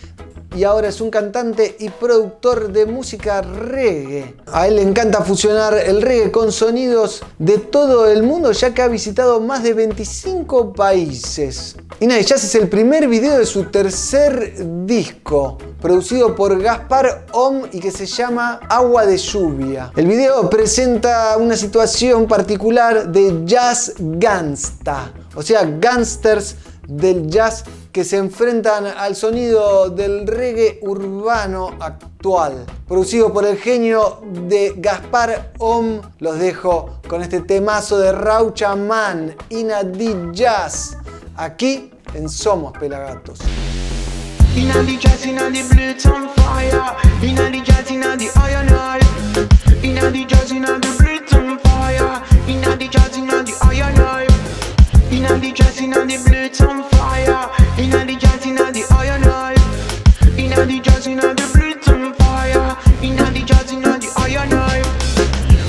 [0.57, 4.35] y ahora es un cantante y productor de música reggae.
[4.47, 8.81] A él le encanta fusionar el reggae con sonidos de todo el mundo ya que
[8.81, 11.77] ha visitado más de 25 países.
[12.01, 17.65] Y nada, Jazz es el primer video de su tercer disco, producido por Gaspar Om
[17.73, 19.93] y que se llama Agua de Lluvia.
[19.95, 27.65] El video presenta una situación particular de jazz gangsta, o sea, gangsters del jazz
[27.97, 32.67] que se enfrentan al sonido del reggae urbano actual.
[32.87, 39.35] Producido por el genio de Gaspar Om, los dejo con este temazo de Raucha Man,
[39.49, 40.99] Ina D Jazz,
[41.39, 43.39] aquí en Somos Pelagatos.
[44.55, 46.97] Inna the jazz, inna the blitz on fire.
[47.23, 49.01] Inna the jazz, inna the iron eye.
[49.83, 52.23] Inna the jazz, inna the blitz on fire.
[52.47, 54.29] Inna the jazz, inna the iron eye.
[55.11, 57.66] Inna the jazz, inna the blitz on fire.
[57.79, 59.55] Inna the jazz, inna the iron eye.
[60.39, 62.77] Inna the jazz, inna the blitz on fire.
[63.03, 64.83] Inna the jazz, inna the iron eye.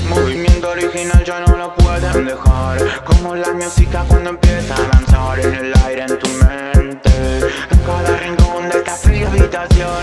[0.08, 5.54] Movimiento original ya no lo pueden dejar Como la música cuando empieza a danzar En
[5.54, 7.38] el aire, en tu mente
[7.70, 10.02] En cada rincón de esta fría habitación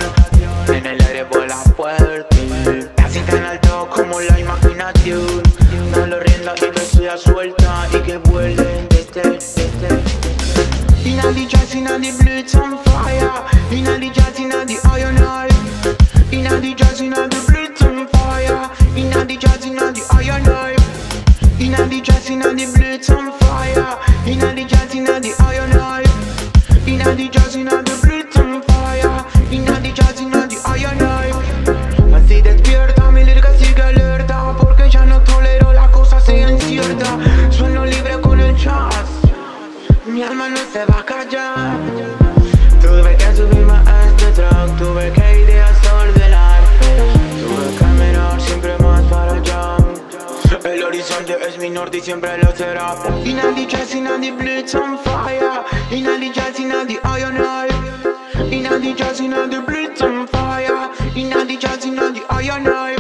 [0.67, 5.41] En el aire vuela fuerte Así tan alto como la imaginación
[5.91, 8.94] Dale rienda y que sea suelta Y que desde
[11.15, 15.47] Inna the jazz, inna the blitz on fire Inna the jazz, inna the iron eye
[16.29, 20.75] Inna the jazz, inna the blitz on fire Inna the jazz, inna the iron eye
[21.57, 23.97] Inna the jazz, inna the blitz on fire
[24.27, 26.03] Inna the jazz, inna the iron eye
[26.85, 27.84] Inna the jazz, inna
[51.85, 56.17] 30 sempre lo serà In a di jazz, in a blitz on fire In a
[56.17, 57.69] di jazz, in a di iron eye
[58.49, 62.09] In a jazz, in a di blitz on fire In a di jazz, in a
[62.29, 62.95] iron eye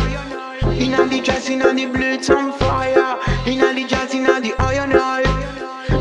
[0.77, 4.27] In a di jazz, in a di blitz on fire In a di jazz, in
[4.27, 5.23] a di iron eye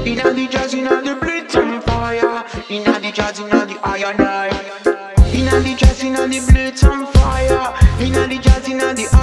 [0.04, 3.64] In a jazz, in a di blitz on fire In a jazz, in a
[3.96, 4.50] iron eye
[5.32, 9.13] In a jazz, in a blitz on fire In a jazz, in a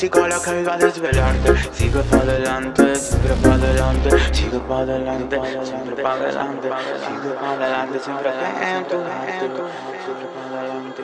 [0.00, 1.52] mística la que iba a desvelarte.
[1.72, 6.68] Sigue para adelante, siempre para adelante, sigue para adelante, siempre para adelante,
[7.06, 9.66] sigue para adelante, siempre en tu mente,
[10.04, 11.02] siempre para adelante.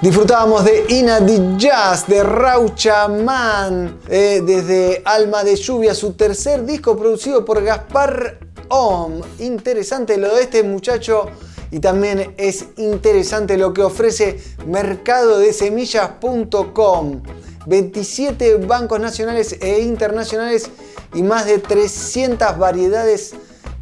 [0.00, 6.64] Disfrutábamos de Ina the Jazz de Raucha Man, eh, desde Alma de Lluvia, su tercer
[6.64, 9.20] disco producido por Gaspar Om.
[9.40, 11.26] Interesante lo de este muchacho
[11.70, 17.22] y también es interesante lo que ofrece mercadodesemillas.com.
[17.66, 20.70] 27 bancos nacionales e internacionales
[21.14, 23.34] y más de 300 variedades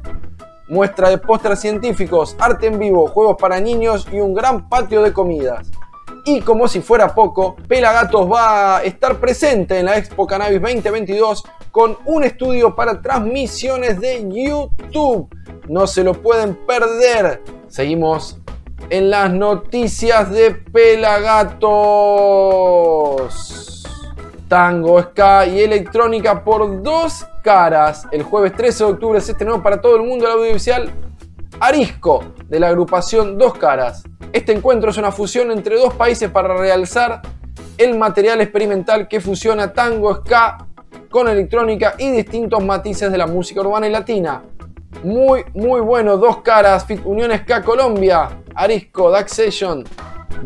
[0.70, 5.14] muestra de pósters científicos, arte en vivo, juegos para niños y un gran patio de
[5.14, 5.72] comidas.
[6.26, 11.44] Y como si fuera poco, Pelagatos va a estar presente en la Expo Cannabis 2022
[11.72, 15.30] con un estudio para transmisiones de YouTube.
[15.70, 17.44] No se lo pueden perder.
[17.68, 18.40] Seguimos
[18.90, 21.68] en las noticias de Pelagatos
[24.48, 28.08] tango, ska y electrónica por dos caras.
[28.12, 30.92] El jueves 13 de octubre se estrenó para todo el mundo el audiovisual
[31.60, 34.04] Arisco de la agrupación Dos Caras.
[34.32, 37.22] Este encuentro es una fusión entre dos países para realzar
[37.78, 40.66] el material experimental que fusiona tango, ska
[41.10, 44.44] con electrónica y distintos matices de la música urbana y latina.
[45.04, 49.84] Muy, muy bueno, Dos Caras, Fit Unión Ska Colombia, Arisco, Dax Session,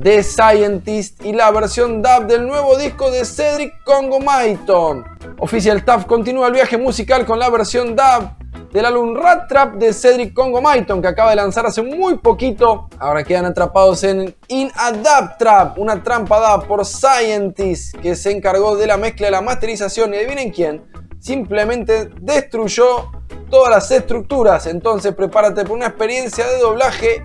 [0.01, 5.03] The Scientist y la versión dub del nuevo disco de Cedric Congo Maiton.
[5.39, 8.29] Official Tough continúa el viaje musical con la versión dub
[8.71, 12.87] del álbum Rat Trap de Cedric Congo Maiton que acaba de lanzar hace muy poquito.
[12.99, 18.31] Ahora quedan atrapados en In a Dub Trap, una trampa dub por Scientist que se
[18.31, 20.83] encargó de la mezcla de la masterización y adivinen quién,
[21.19, 23.11] simplemente destruyó
[23.49, 24.65] todas las estructuras.
[24.67, 27.23] Entonces prepárate por una experiencia de doblaje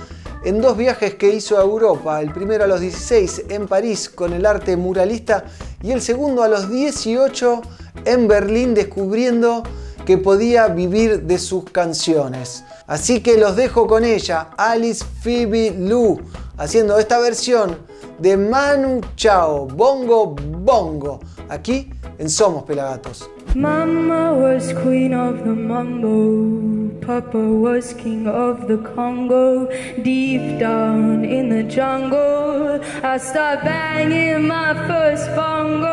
[0.43, 4.33] en dos viajes que hizo a Europa, el primero a los 16 en París con
[4.33, 5.45] el arte muralista
[5.83, 7.61] y el segundo a los 18
[8.05, 9.63] en Berlín descubriendo
[10.05, 12.63] que podía vivir de sus canciones.
[12.87, 16.19] Así que los dejo con ella, Alice Phoebe Lou,
[16.61, 17.75] haciendo esta versión
[18.19, 23.27] de Manu Chao, Bongo Bongo, aquí en Somos Pelagatos.
[23.55, 26.91] Mama was queen of the mambo.
[27.01, 29.67] Papa was king of the Congo.
[30.03, 35.89] Deep down in the jungle, I start banging my first bongo.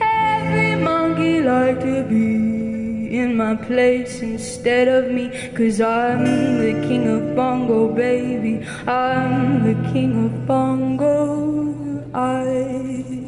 [0.00, 2.57] Every monkey like to be
[3.08, 5.30] in my place instead of me.
[5.54, 6.24] Cause I'm
[6.58, 8.64] the king of bongo, baby.
[8.86, 12.04] I'm the king of bongo.
[12.14, 13.18] I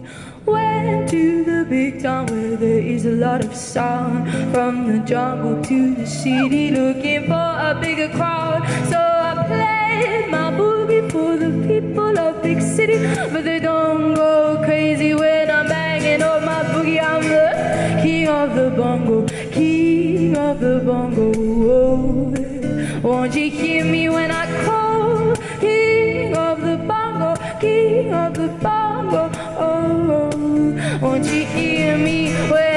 [0.46, 4.30] Went to the big town where there is a lot of sound.
[4.52, 8.62] From the jungle to the city, looking for a bigger crowd.
[8.88, 12.98] So I played my boogie for the people of big city,
[13.32, 17.00] but they don't go crazy when I'm banging on my boogie.
[17.02, 19.26] I'm the king of the bongo,
[20.50, 21.30] of the bongo.
[23.02, 25.36] Won't you hear me when I call?
[25.60, 29.30] King of the bongo, king of the bongo.
[29.58, 32.69] Oh, won't you hear me when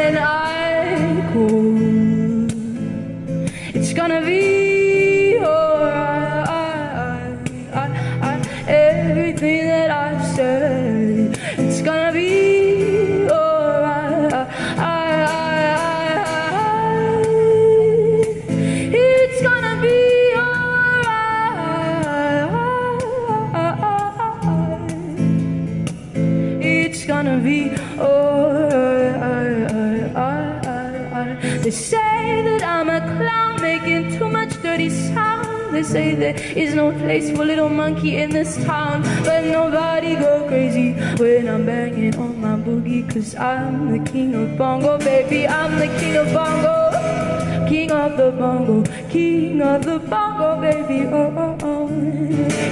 [37.21, 39.03] little monkey in this town.
[39.23, 43.07] Let nobody go crazy when I'm banging on my boogie.
[43.11, 45.47] Cause I'm the king of bongo, baby.
[45.47, 47.69] I'm the king of bongo.
[47.69, 51.05] King of the bongo, king of the bongo, baby.
[51.07, 51.87] Oh, oh, oh.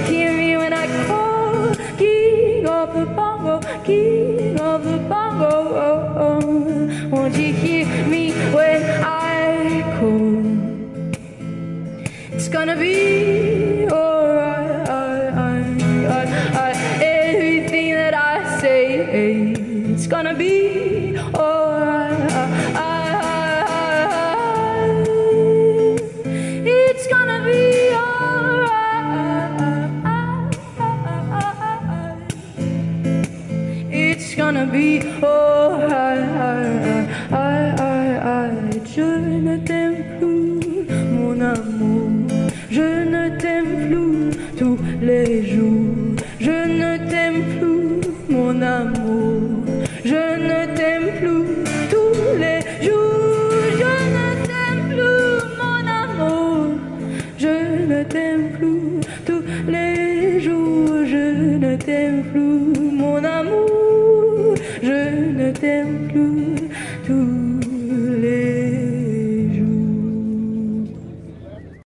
[0.06, 1.74] Hear me when I call.
[1.96, 4.41] King of the bongo, king